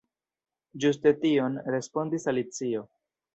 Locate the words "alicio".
2.33-2.83